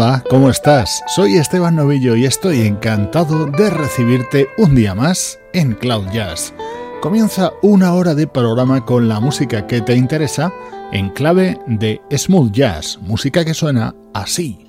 Hola, 0.00 0.22
¿cómo 0.30 0.48
estás? 0.48 1.02
Soy 1.08 1.38
Esteban 1.38 1.74
Novillo 1.74 2.14
y 2.14 2.24
estoy 2.24 2.60
encantado 2.60 3.46
de 3.46 3.68
recibirte 3.68 4.46
un 4.56 4.76
día 4.76 4.94
más 4.94 5.40
en 5.52 5.72
Cloud 5.74 6.06
Jazz. 6.12 6.54
Comienza 7.02 7.50
una 7.62 7.92
hora 7.94 8.14
de 8.14 8.28
programa 8.28 8.84
con 8.84 9.08
la 9.08 9.18
música 9.18 9.66
que 9.66 9.80
te 9.80 9.96
interesa 9.96 10.52
en 10.92 11.10
clave 11.10 11.58
de 11.66 12.00
smooth 12.16 12.52
jazz, 12.52 12.96
música 13.02 13.44
que 13.44 13.54
suena 13.54 13.92
así. 14.14 14.68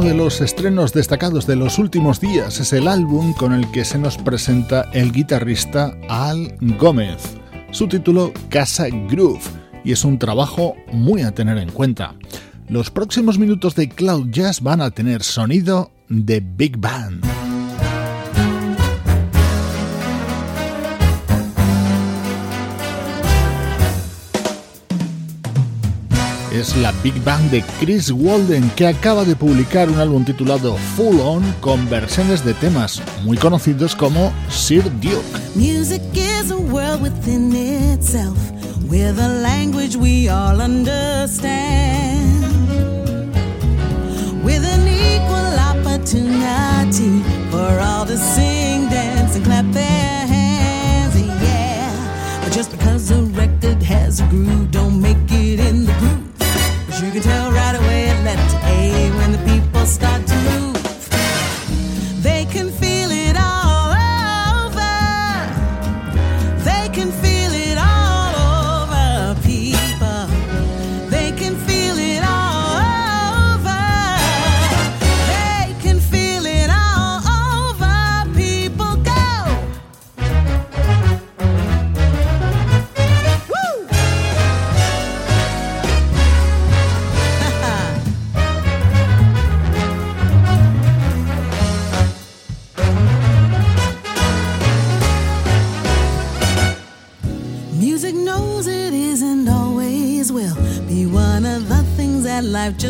Uno 0.00 0.08
de 0.08 0.14
los 0.14 0.40
estrenos 0.40 0.94
destacados 0.94 1.46
de 1.46 1.56
los 1.56 1.78
últimos 1.78 2.20
días 2.20 2.58
es 2.58 2.72
el 2.72 2.88
álbum 2.88 3.34
con 3.34 3.52
el 3.52 3.70
que 3.70 3.84
se 3.84 3.98
nos 3.98 4.16
presenta 4.16 4.88
el 4.94 5.12
guitarrista 5.12 5.94
Al 6.08 6.56
Gómez. 6.78 7.36
Su 7.70 7.86
título 7.86 8.32
Casa 8.48 8.86
Groove 8.88 9.44
y 9.84 9.92
es 9.92 10.02
un 10.06 10.18
trabajo 10.18 10.74
muy 10.90 11.20
a 11.20 11.32
tener 11.32 11.58
en 11.58 11.70
cuenta. 11.70 12.14
Los 12.66 12.90
próximos 12.90 13.38
minutos 13.38 13.74
de 13.74 13.90
Cloud 13.90 14.30
Jazz 14.30 14.62
van 14.62 14.80
a 14.80 14.90
tener 14.90 15.22
sonido 15.22 15.92
de 16.08 16.40
Big 16.40 16.78
Band. 16.78 17.29
Es 26.60 26.76
la 26.76 26.92
Big 27.02 27.14
Bang 27.24 27.50
de 27.50 27.62
Chris 27.80 28.10
Walden, 28.10 28.70
que 28.76 28.86
acaba 28.86 29.24
de 29.24 29.34
publicar 29.34 29.88
un 29.88 29.98
álbum 29.98 30.24
titulado 30.24 30.76
Full 30.96 31.18
On 31.20 31.42
con 31.60 31.88
versiones 31.88 32.44
de 32.44 32.52
temas 32.52 33.00
muy 33.24 33.38
conocidos 33.38 33.96
como 33.96 34.30
Sir 34.50 34.82
Duke. 35.00 35.24
Music 35.54 36.02
is 36.14 36.50
a 36.50 36.56
world 36.56 37.00
within 37.00 37.54
itself, 37.54 38.36
with 38.90 39.18
a 39.18 39.28
language 39.42 39.96
we 39.96 40.28
all 40.28 40.60
understand. 40.60 41.50
With 44.44 44.62
an 44.64 44.86
equal 44.86 45.58
opportunity 45.58 47.22
for 47.50 47.80
all 47.80 48.04
to 48.06 48.18
sing, 48.18 48.88
dance, 48.90 49.36
and 49.36 49.44
clap 49.44 49.64
their 49.72 50.26
hands. 50.26 51.16
Yeah, 51.16 52.42
but 52.44 52.52
just 52.52 52.70
because 52.70 53.10
a 53.10 53.22
record 53.32 53.82
has 53.82 54.20
a 54.20 54.26
groove, 54.26 54.70
don't 54.70 55.00
make 55.00 55.16
it. 55.30 55.39
You 57.12 57.20
can 57.20 57.28
tell 57.28 57.50
right 57.50 57.74
away 57.74 58.08
to 58.52 58.56
A 58.66 59.10
when 59.16 59.32
the 59.32 59.38
people 59.38 59.84
start 59.84 60.24
to 60.28 60.34
move. 60.36 60.69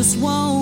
Just 0.01 0.17
won't 0.17 0.60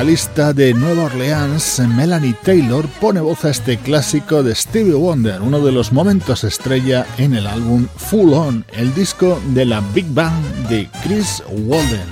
vocalista 0.00 0.54
de 0.54 0.72
Nueva 0.72 1.04
Orleans, 1.04 1.78
Melanie 1.94 2.34
Taylor, 2.42 2.88
pone 3.02 3.20
voz 3.20 3.44
a 3.44 3.50
este 3.50 3.76
clásico 3.76 4.42
de 4.42 4.54
Stevie 4.54 4.94
Wonder, 4.94 5.42
uno 5.42 5.60
de 5.60 5.72
los 5.72 5.92
momentos 5.92 6.42
estrella 6.42 7.06
en 7.18 7.34
el 7.34 7.46
álbum 7.46 7.86
Full 7.96 8.32
On, 8.32 8.64
el 8.72 8.94
disco 8.94 9.38
de 9.48 9.66
la 9.66 9.82
Big 9.92 10.06
Bang 10.14 10.42
de 10.70 10.88
Chris 11.02 11.42
Walden. 11.50 12.08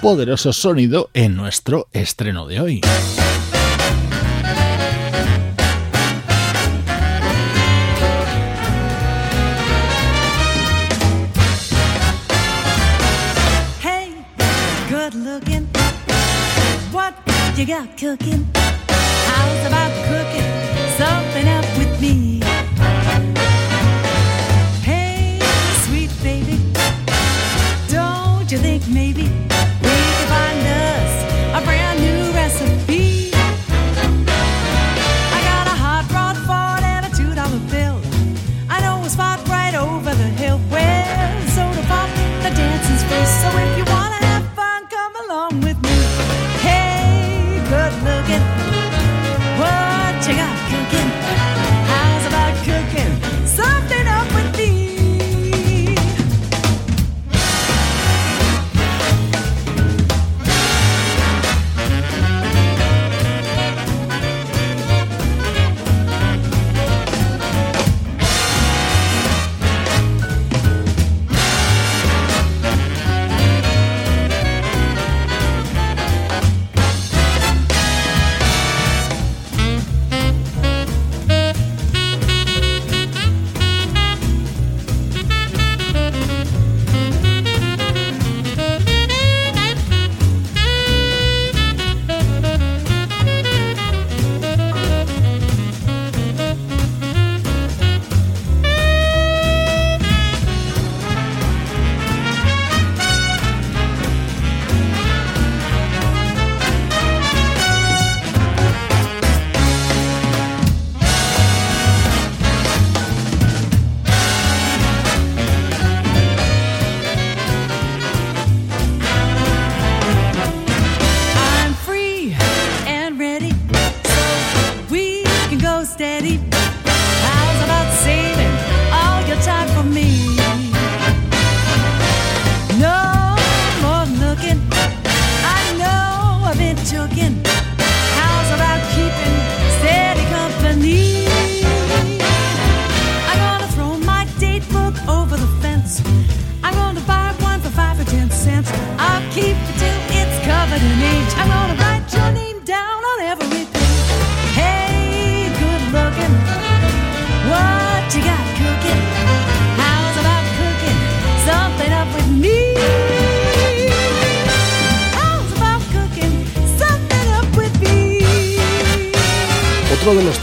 Poderoso 0.00 0.52
sonido 0.52 1.10
en 1.12 1.34
nuestro 1.34 1.88
estreno 1.92 2.46
de 2.46 2.60
hoy. 2.60 2.80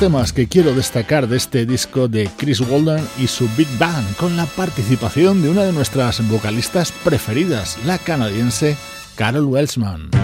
Temas 0.01 0.33
que 0.33 0.47
quiero 0.47 0.73
destacar 0.73 1.27
de 1.27 1.37
este 1.37 1.63
disco 1.63 2.07
de 2.07 2.27
Chris 2.35 2.59
Walden 2.59 3.07
y 3.19 3.27
su 3.27 3.47
Big 3.55 3.67
Band, 3.77 4.15
con 4.15 4.35
la 4.35 4.47
participación 4.47 5.43
de 5.43 5.49
una 5.49 5.63
de 5.63 5.73
nuestras 5.73 6.27
vocalistas 6.27 6.91
preferidas, 6.91 7.77
la 7.85 7.99
canadiense 7.99 8.77
Carol 9.15 9.45
Welsman. 9.45 10.20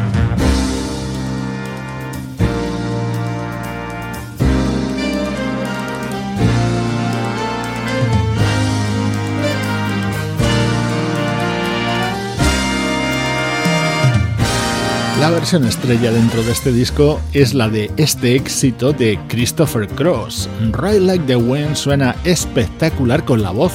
La 15.20 15.32
versión 15.32 15.66
estrella 15.66 16.12
dentro 16.12 16.44
de 16.44 16.52
este 16.52 16.72
disco 16.72 17.20
es 17.34 17.56
la 17.56 17.70
de 17.70 17.90
este 17.98 18.36
éxito 18.36 18.94
de 18.94 19.20
Christopher 19.28 19.88
Cross. 19.88 20.48
Ride 20.74 21.00
Like 21.00 21.26
the 21.26 21.36
Wind 21.36 21.76
suena 21.76 22.16
espectacular 22.24 23.26
con 23.26 23.42
la 23.42 23.50
voz 23.50 23.74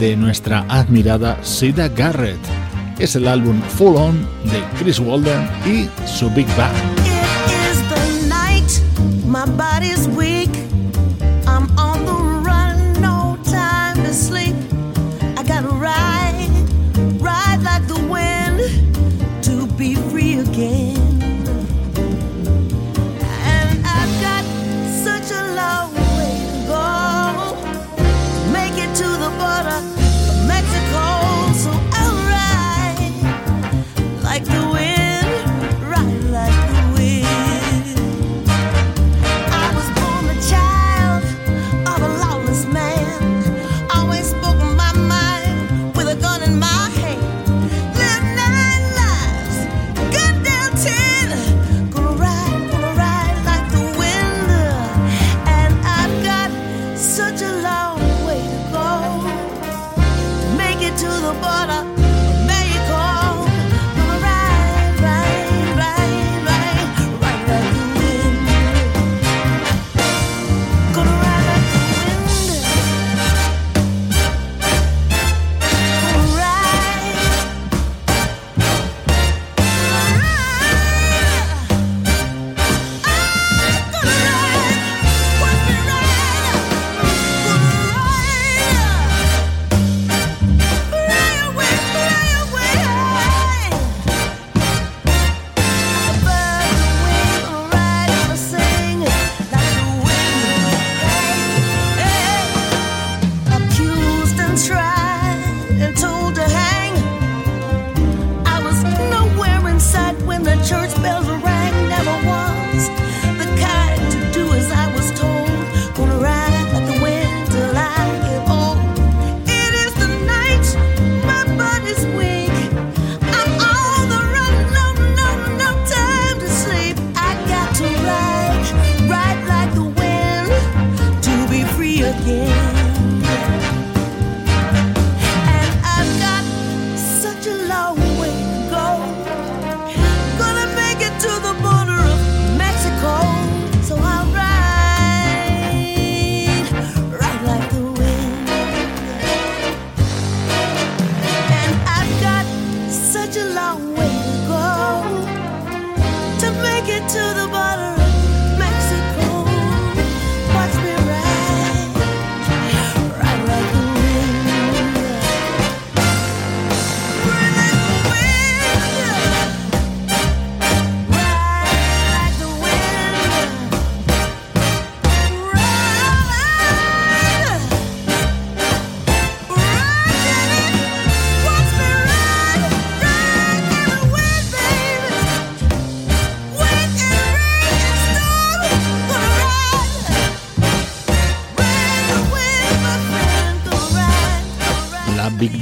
de 0.00 0.16
nuestra 0.16 0.66
admirada 0.68 1.38
Sida 1.44 1.88
Garrett. 1.88 2.40
Es 2.98 3.14
el 3.14 3.28
álbum 3.28 3.62
Full 3.76 3.94
On 3.94 4.20
de 4.46 4.64
Chris 4.80 4.98
Walden 4.98 5.48
y 5.64 5.88
su 6.08 6.28
Big 6.30 6.48
Bang. 6.56 7.03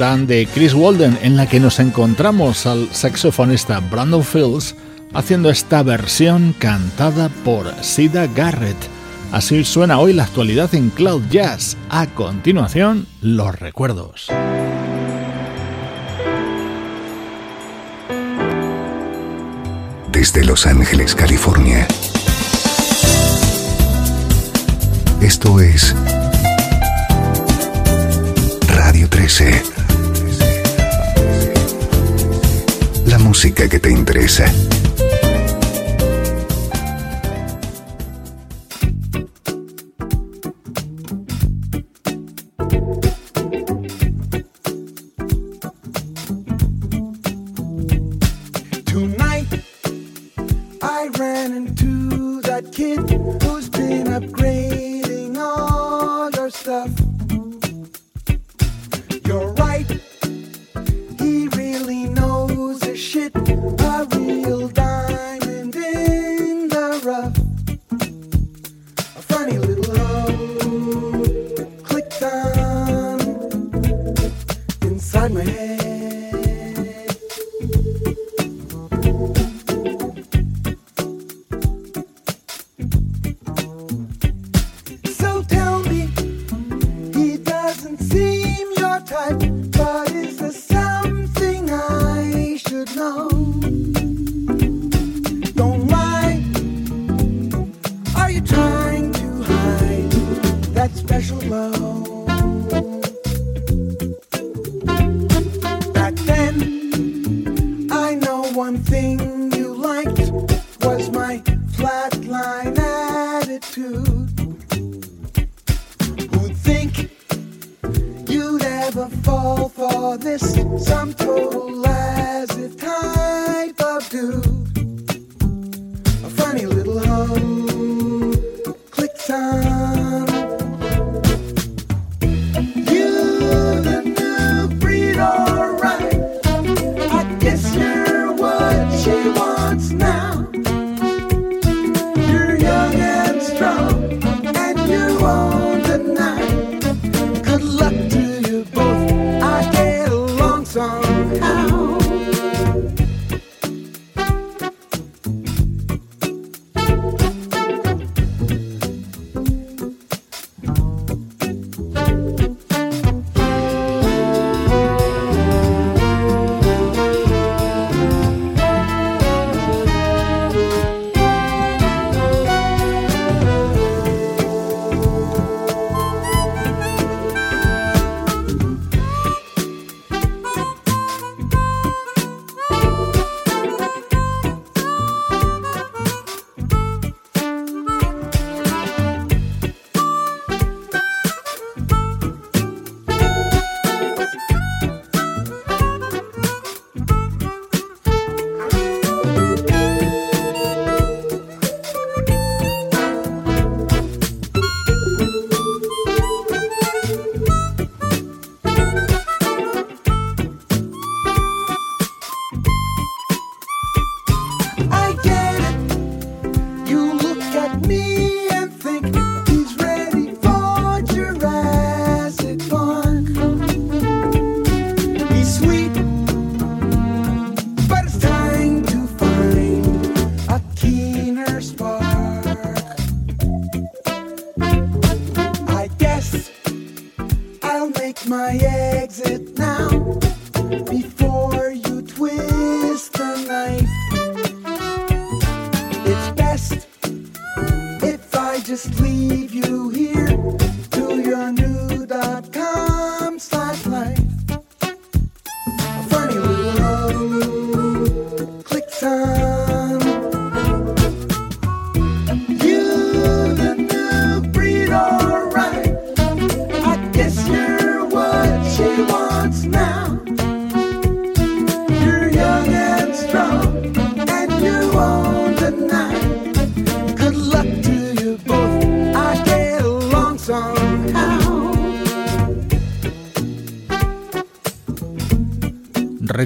De 0.03 0.49
Chris 0.53 0.75
Walden 0.75 1.17
en 1.23 1.37
la 1.37 1.47
que 1.47 1.61
nos 1.61 1.79
encontramos 1.79 2.67
al 2.67 2.93
saxofonista 2.93 3.79
Brandon 3.79 4.25
Fields 4.25 4.75
haciendo 5.15 5.49
esta 5.49 5.85
versión 5.85 6.57
cantada 6.59 7.29
por 7.45 7.73
Sida 7.85 8.27
Garrett. 8.27 8.77
Así 9.31 9.63
suena 9.63 10.01
hoy 10.01 10.13
la 10.13 10.25
actualidad 10.25 10.75
en 10.75 10.91
Cloud 10.91 11.23
Jazz. 11.31 11.77
A 11.89 12.09
continuación, 12.09 13.07
los 13.21 13.57
recuerdos. 13.61 14.27
Desde 20.11 20.45
Los 20.45 20.67
Ángeles, 20.67 21.15
California. 21.15 21.87
Esto 25.21 25.61
es 25.61 25.95
Radio 28.67 29.09
13. 29.09 29.72
Que 33.51 33.81
te 33.81 33.91
interesa. 33.91 34.45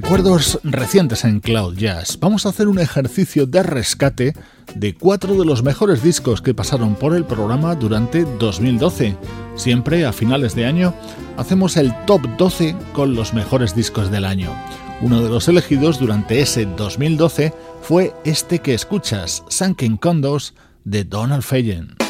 Recuerdos 0.06 0.60
recientes 0.62 1.24
en 1.24 1.40
Cloud 1.40 1.76
Jazz. 1.76 2.16
Vamos 2.20 2.46
a 2.46 2.50
hacer 2.50 2.68
un 2.68 2.78
ejercicio 2.78 3.44
de 3.44 3.64
rescate 3.64 4.34
de 4.76 4.94
cuatro 4.94 5.34
de 5.34 5.44
los 5.44 5.64
mejores 5.64 6.00
discos 6.00 6.40
que 6.40 6.54
pasaron 6.54 6.94
por 6.94 7.12
el 7.16 7.24
programa 7.24 7.74
durante 7.74 8.24
2012. 8.38 9.16
Siempre 9.56 10.06
a 10.06 10.12
finales 10.12 10.54
de 10.54 10.64
año 10.64 10.94
hacemos 11.36 11.76
el 11.76 11.92
top 12.06 12.20
12 12.38 12.76
con 12.92 13.16
los 13.16 13.34
mejores 13.34 13.74
discos 13.74 14.08
del 14.12 14.26
año. 14.26 14.54
Uno 15.02 15.20
de 15.22 15.28
los 15.28 15.48
elegidos 15.48 15.98
durante 15.98 16.40
ese 16.40 16.66
2012 16.66 17.52
fue 17.82 18.14
este 18.24 18.60
que 18.60 18.74
escuchas, 18.74 19.42
Sunken 19.48 19.96
Condos 19.96 20.54
de 20.84 21.02
Donald 21.02 21.42
Fagen. 21.42 22.05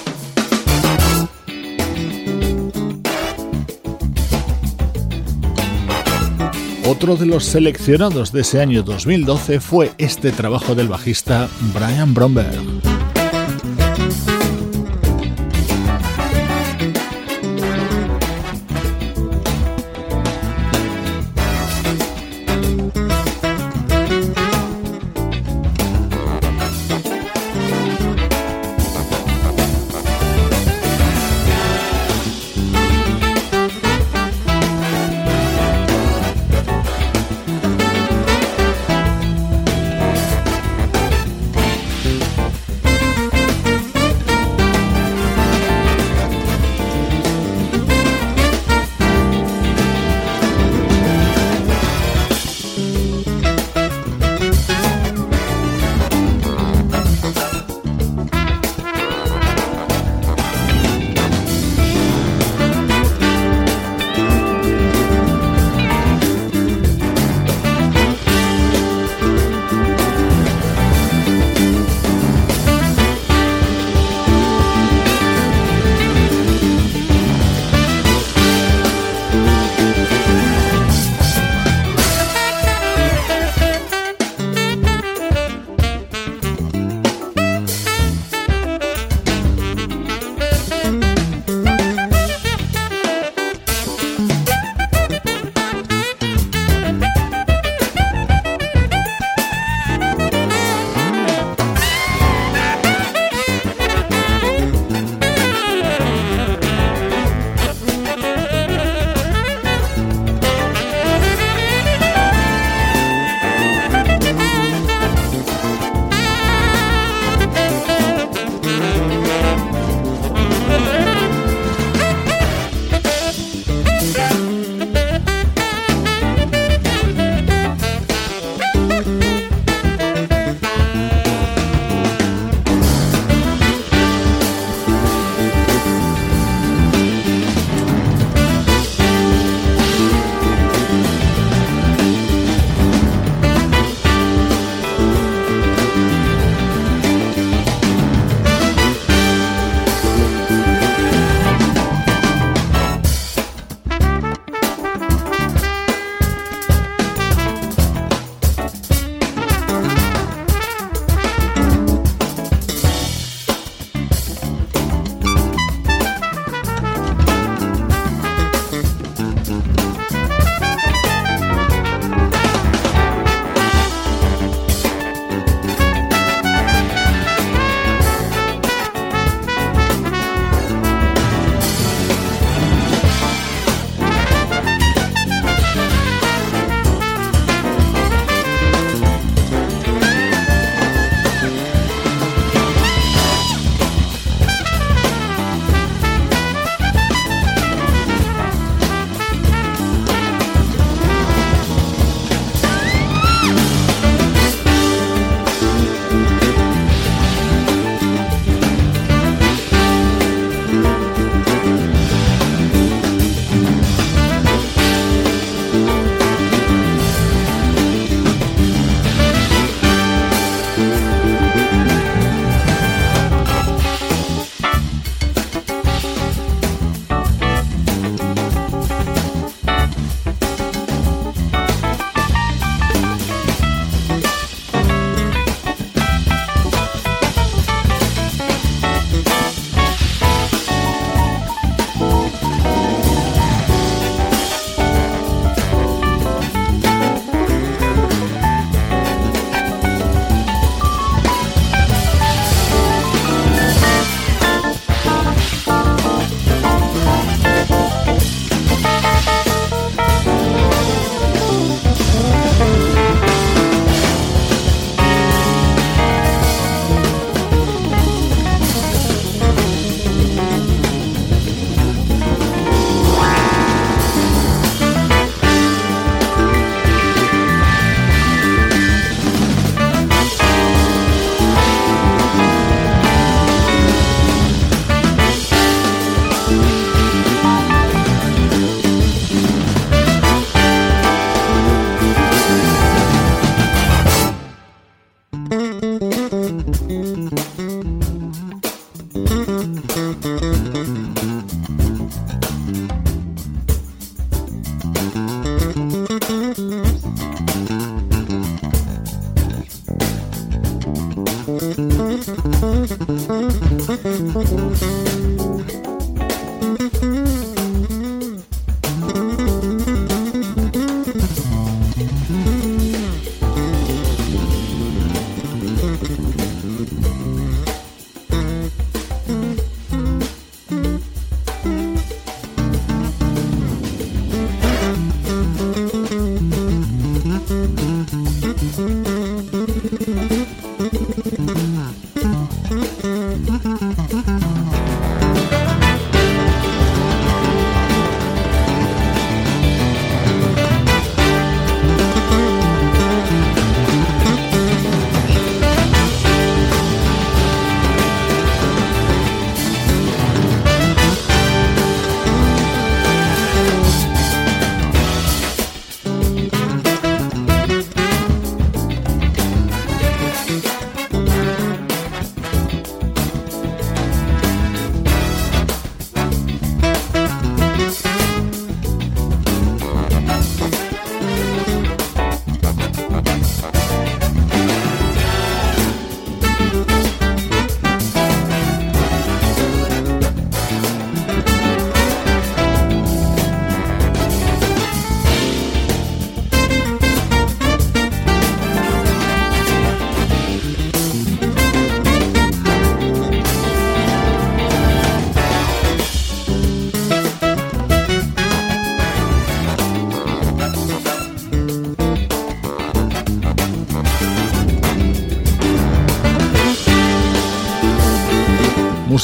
Otro 6.88 7.16
de 7.16 7.27
los 7.27 7.44
seleccionados 7.44 8.31
de 8.31 8.42
ese 8.42 8.61
año 8.61 8.85
2012 8.85 9.59
fue 9.59 9.90
este 9.99 10.31
trabajo 10.31 10.77
del 10.77 10.87
bajista 10.87 11.49
Brian 11.75 12.14
Bromberg. 12.14 12.95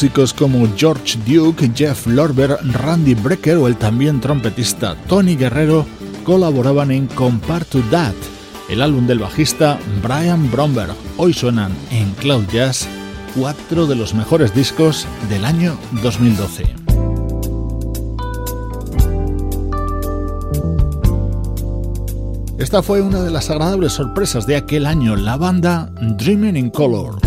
Músicos 0.02 0.34
como 0.34 0.66
George 0.76 1.16
Duke, 1.24 1.70
Jeff 1.76 2.08
Lorber, 2.08 2.58
Randy 2.72 3.14
Brecker 3.14 3.56
o 3.58 3.68
el 3.68 3.76
también 3.76 4.20
trompetista 4.20 4.96
Tony 5.06 5.36
Guerrero 5.36 5.86
colaboraban 6.24 6.90
en 6.90 7.06
Compare 7.06 7.64
to 7.66 7.80
That, 7.88 8.14
el 8.68 8.82
álbum 8.82 9.06
del 9.06 9.20
bajista 9.20 9.78
Brian 10.02 10.50
Bromberg. 10.50 10.92
Hoy 11.18 11.32
suenan 11.32 11.70
en 11.92 12.10
Cloud 12.14 12.46
Jazz 12.52 12.88
cuatro 13.36 13.86
de 13.86 13.94
los 13.94 14.12
mejores 14.12 14.52
discos 14.52 15.06
del 15.28 15.44
año 15.44 15.78
2012. 16.02 16.64
Esta 22.58 22.82
fue 22.82 23.02
una 23.02 23.22
de 23.22 23.30
las 23.30 23.50
agradables 23.50 23.92
sorpresas 23.92 24.48
de 24.48 24.56
aquel 24.56 24.86
año, 24.86 25.14
la 25.14 25.36
banda 25.36 25.92
Dreaming 26.18 26.56
in 26.56 26.70
Color. 26.70 27.21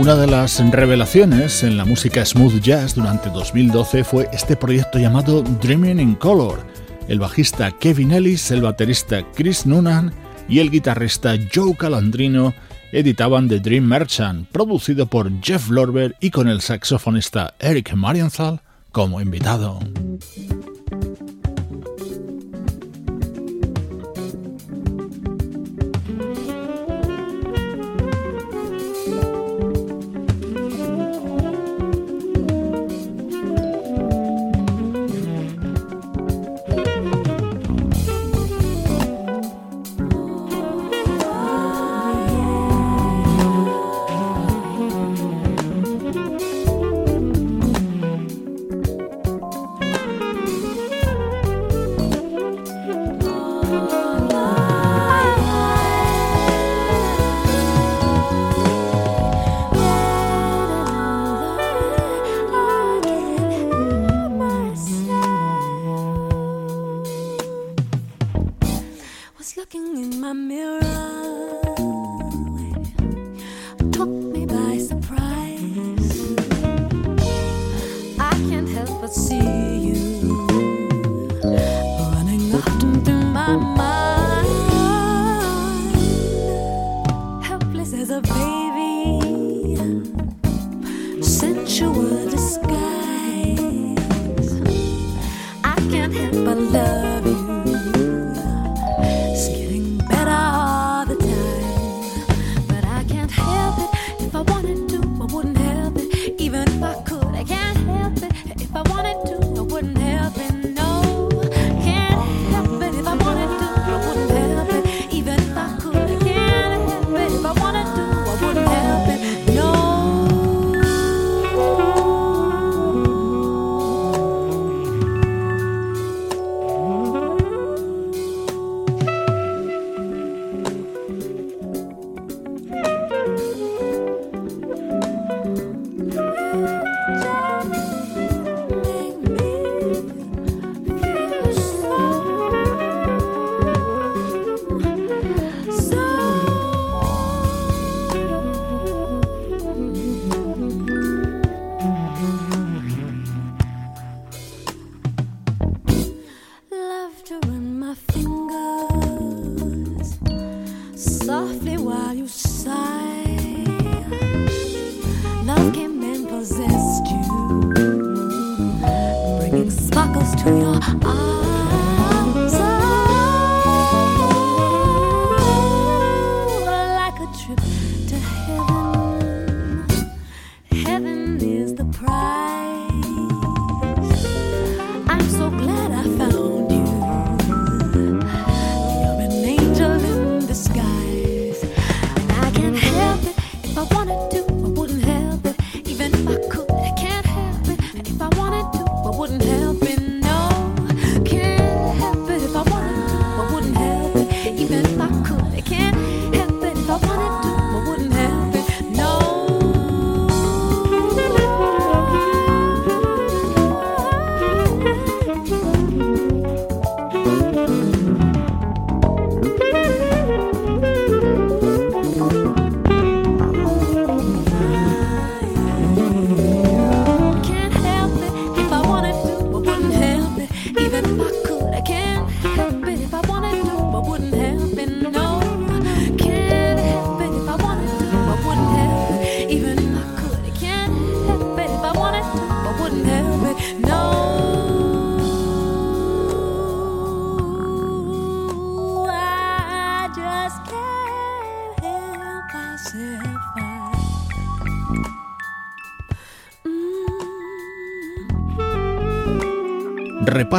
Una 0.00 0.16
de 0.16 0.26
las 0.26 0.58
revelaciones 0.70 1.62
en 1.62 1.76
la 1.76 1.84
música 1.84 2.24
smooth 2.24 2.62
jazz 2.62 2.94
durante 2.94 3.28
2012 3.28 4.02
fue 4.02 4.30
este 4.32 4.56
proyecto 4.56 4.98
llamado 4.98 5.42
Dreaming 5.42 6.00
in 6.00 6.14
Color. 6.14 6.64
El 7.06 7.18
bajista 7.18 7.70
Kevin 7.70 8.12
Ellis, 8.12 8.50
el 8.50 8.62
baterista 8.62 9.22
Chris 9.34 9.66
Noonan 9.66 10.10
y 10.48 10.60
el 10.60 10.70
guitarrista 10.70 11.34
Joe 11.54 11.76
Calandrino 11.76 12.54
editaban 12.92 13.46
The 13.46 13.60
Dream 13.60 13.84
Merchant, 13.84 14.48
producido 14.48 15.04
por 15.04 15.30
Jeff 15.42 15.68
Lorber 15.68 16.16
y 16.18 16.30
con 16.30 16.48
el 16.48 16.62
saxofonista 16.62 17.52
Eric 17.58 17.92
Marienthal 17.92 18.62
como 18.92 19.20
invitado. 19.20 19.80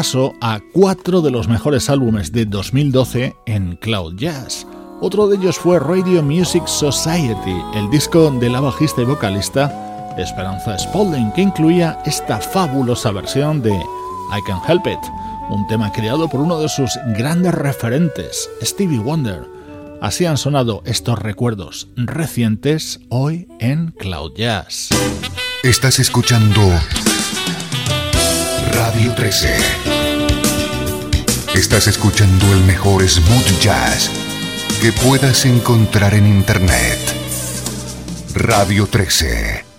Repaso 0.01 0.33
a 0.41 0.59
cuatro 0.73 1.21
de 1.21 1.29
los 1.29 1.47
mejores 1.47 1.87
álbumes 1.87 2.31
de 2.31 2.47
2012 2.47 3.35
en 3.45 3.75
Cloud 3.75 4.15
Jazz. 4.15 4.65
Otro 4.99 5.27
de 5.27 5.37
ellos 5.37 5.59
fue 5.59 5.77
Radio 5.77 6.23
Music 6.23 6.65
Society, 6.65 7.55
el 7.75 7.87
disco 7.91 8.31
de 8.31 8.49
la 8.49 8.61
bajista 8.61 9.03
y 9.03 9.05
vocalista 9.05 10.15
Esperanza 10.17 10.79
Spalding, 10.79 11.31
que 11.33 11.43
incluía 11.43 12.01
esta 12.03 12.39
fabulosa 12.39 13.11
versión 13.11 13.61
de 13.61 13.69
I 13.75 14.41
Can 14.47 14.59
Help 14.67 14.87
It, 14.87 14.99
un 15.51 15.67
tema 15.67 15.91
creado 15.91 16.27
por 16.27 16.39
uno 16.39 16.59
de 16.59 16.67
sus 16.67 16.97
grandes 17.15 17.53
referentes, 17.53 18.49
Stevie 18.63 18.97
Wonder. 18.97 19.45
Así 20.01 20.25
han 20.25 20.37
sonado 20.37 20.81
estos 20.83 21.19
recuerdos 21.19 21.89
recientes 21.95 23.01
hoy 23.09 23.47
en 23.59 23.91
Cloud 23.91 24.31
Jazz. 24.35 24.89
Estás 25.61 25.99
escuchando 25.99 26.59
Radio 28.73 29.13
13. 29.13 29.90
Estás 31.55 31.87
escuchando 31.87 32.45
el 32.53 32.63
mejor 32.63 33.07
smooth 33.07 33.59
jazz 33.59 34.09
que 34.81 34.93
puedas 34.93 35.45
encontrar 35.45 36.13
en 36.13 36.25
Internet. 36.25 36.97
Radio 38.33 38.87
13. 38.87 39.70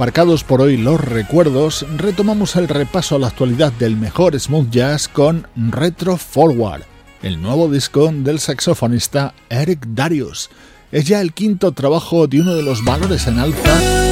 Aparcados 0.00 0.44
por 0.44 0.62
hoy 0.62 0.78
los 0.78 0.98
recuerdos, 0.98 1.84
retomamos 1.98 2.56
el 2.56 2.68
repaso 2.68 3.16
a 3.16 3.18
la 3.18 3.26
actualidad 3.26 3.70
del 3.70 3.98
mejor 3.98 4.40
smooth 4.40 4.70
jazz 4.70 5.08
con 5.08 5.46
Retro 5.54 6.16
Forward, 6.16 6.84
el 7.22 7.42
nuevo 7.42 7.68
disco 7.68 8.10
del 8.10 8.40
saxofonista 8.40 9.34
Eric 9.50 9.84
Darius. 9.88 10.48
Es 10.90 11.04
ya 11.04 11.20
el 11.20 11.34
quinto 11.34 11.72
trabajo 11.72 12.26
de 12.28 12.40
uno 12.40 12.54
de 12.54 12.62
los 12.62 12.82
valores 12.82 13.26
en 13.26 13.40
alza 13.40 14.09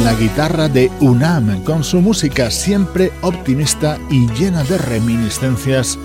la 0.00 0.14
guitarra 0.14 0.68
de 0.68 0.90
Unam 1.00 1.62
con 1.64 1.84
su 1.84 2.00
música 2.00 2.50
siempre 2.50 3.12
optimista 3.20 3.98
y 4.10 4.26
llena 4.32 4.64
de 4.64 4.78
reminiscencias 4.78 5.98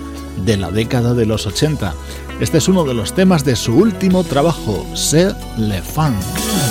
de 0.44 0.56
la 0.56 0.70
década 0.70 1.14
de 1.14 1.26
los 1.26 1.46
80. 1.46 1.94
Este 2.38 2.58
es 2.58 2.68
uno 2.68 2.84
de 2.84 2.94
los 2.94 3.14
temas 3.14 3.44
de 3.44 3.56
su 3.56 3.74
último 3.74 4.24
trabajo, 4.24 4.86
C'est 4.94 5.34
le 5.56 5.82
Funk. 5.82 6.67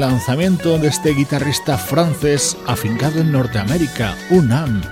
Lanzamiento 0.00 0.78
de 0.78 0.88
este 0.88 1.14
guitarrista 1.14 1.78
francés 1.78 2.56
afincado 2.66 3.20
en 3.20 3.32
Norteamérica, 3.32 4.14
Unam. 4.30 4.82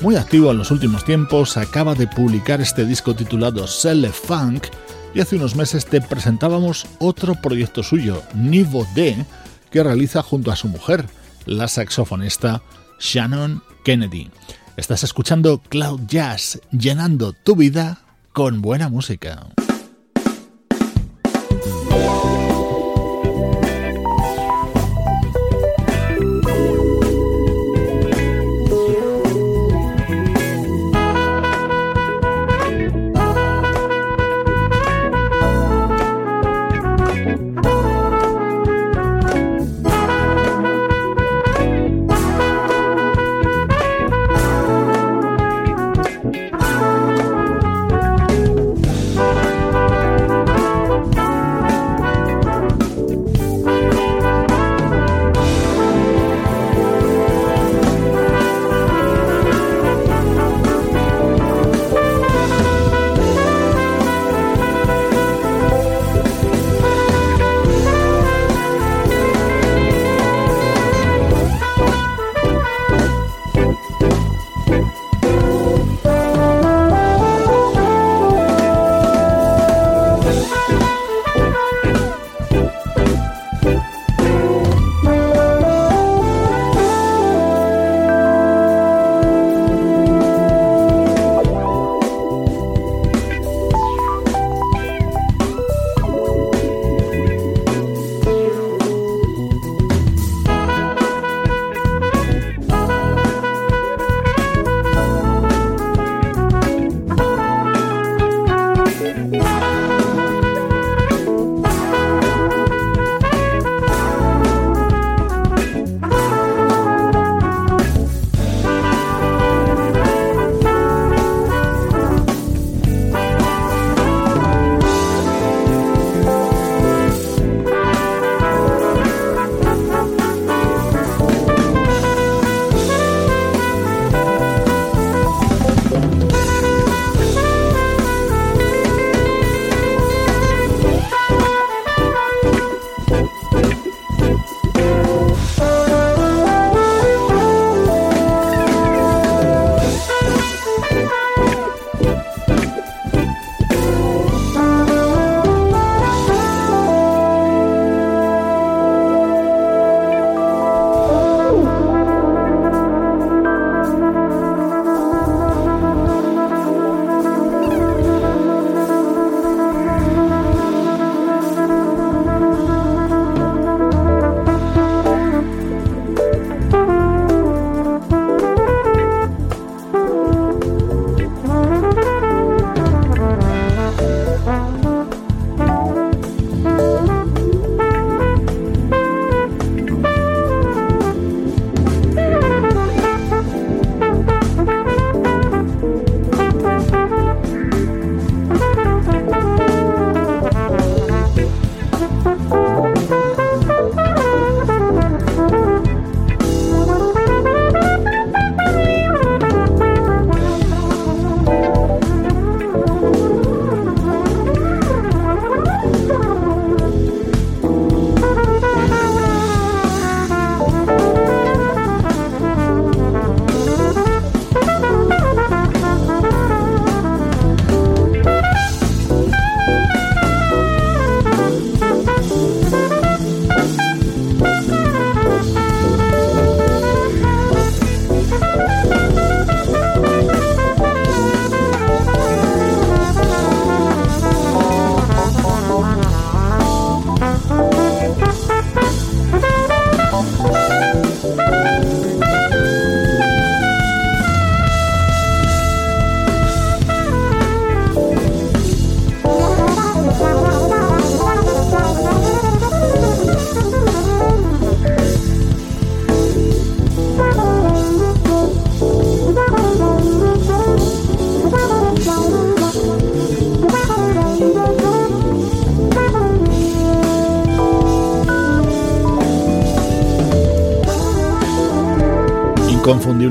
Muy 0.00 0.16
activo 0.16 0.50
en 0.50 0.58
los 0.58 0.70
últimos 0.70 1.04
tiempos, 1.04 1.56
acaba 1.56 1.94
de 1.94 2.06
publicar 2.06 2.60
este 2.60 2.84
disco 2.84 3.14
titulado 3.14 3.66
Celle 3.66 4.10
Funk 4.10 4.66
y 5.14 5.20
hace 5.20 5.36
unos 5.36 5.54
meses 5.54 5.86
te 5.86 6.00
presentábamos 6.00 6.86
otro 6.98 7.34
proyecto 7.34 7.82
suyo, 7.82 8.22
Niveau 8.34 8.86
D, 8.94 9.24
que 9.70 9.82
realiza 9.82 10.22
junto 10.22 10.50
a 10.50 10.56
su 10.56 10.68
mujer, 10.68 11.06
la 11.46 11.68
saxofonista 11.68 12.62
Shannon 12.98 13.62
Kennedy. 13.84 14.30
Estás 14.76 15.04
escuchando 15.04 15.60
Cloud 15.68 16.00
Jazz, 16.06 16.60
llenando 16.70 17.32
tu 17.32 17.54
vida 17.54 18.00
con 18.32 18.62
buena 18.62 18.88
música. 18.88 19.46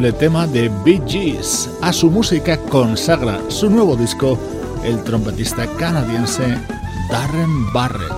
Inconfundible 0.04 0.14
tema 0.14 0.48
de 0.48 0.70
Bee 0.84 1.02
Gees. 1.08 1.70
A 1.82 1.94
su 1.94 2.10
música 2.10 2.58
consagra 2.58 3.40
su 3.50 3.70
nuevo 3.70 3.96
disco 3.96 4.38
el 4.84 5.02
trompetista 5.04 5.66
canadiense 5.78 6.60
Darren 7.10 7.72
Barrett. 7.72 8.12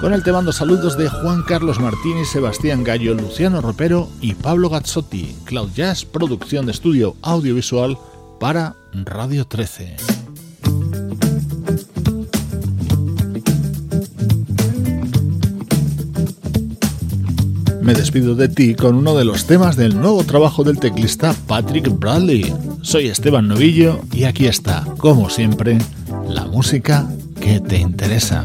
Con 0.00 0.12
el 0.12 0.22
te 0.22 0.32
mando 0.32 0.52
saludos 0.52 0.96
de 0.96 1.08
Juan 1.08 1.42
Carlos 1.42 1.78
Martínez, 1.78 2.28
Sebastián 2.28 2.84
Gallo, 2.84 3.14
Luciano 3.14 3.60
Ropero 3.60 4.08
y 4.20 4.34
Pablo 4.34 4.70
Gazzotti. 4.70 5.36
Cloud 5.44 5.70
Jazz, 5.74 6.04
producción 6.04 6.66
de 6.66 6.72
estudio 6.72 7.16
audiovisual 7.22 7.98
para 8.40 8.74
Radio 8.92 9.46
13. 9.46 10.05
Me 17.86 17.94
despido 17.94 18.34
de 18.34 18.48
ti 18.48 18.74
con 18.74 18.96
uno 18.96 19.14
de 19.14 19.24
los 19.24 19.46
temas 19.46 19.76
del 19.76 20.00
nuevo 20.00 20.24
trabajo 20.24 20.64
del 20.64 20.80
teclista 20.80 21.36
Patrick 21.46 21.88
Bradley. 21.88 22.52
Soy 22.82 23.06
Esteban 23.06 23.46
Novillo 23.46 24.00
y 24.12 24.24
aquí 24.24 24.46
está, 24.46 24.84
como 24.98 25.30
siempre, 25.30 25.78
la 26.28 26.46
música 26.46 27.08
que 27.40 27.60
te 27.60 27.78
interesa. 27.78 28.44